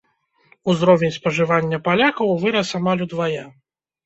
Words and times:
Узровень 0.71 1.13
спажывання 1.17 1.79
палякаў 1.89 2.33
вырас 2.45 2.73
амаль 2.81 3.05
удвая. 3.07 3.45